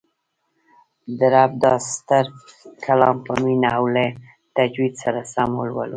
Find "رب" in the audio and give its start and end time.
1.33-1.51